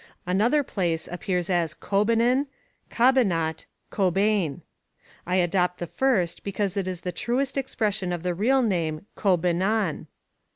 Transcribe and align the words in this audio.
Another 0.25 0.63
place 0.63 1.07
appears 1.11 1.47
as 1.47 1.75
COBINAN, 1.75 2.47
Cabanat, 2.89 3.67
Cobian. 3.91 4.61
I 5.27 5.35
adopt 5.35 5.77
the 5.77 5.85
first 5.85 6.43
because 6.43 6.75
it 6.75 6.87
is 6.87 7.01
the 7.01 7.11
truest 7.11 7.55
ex 7.55 7.75
pression 7.75 8.11
of 8.11 8.23
the 8.23 8.33
real 8.33 8.63
name 8.63 9.05
Koh 9.13 9.37
bendn. 9.37 10.07